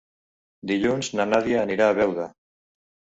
[0.69, 2.25] Dilluns na Nàdia anirà a Beuda.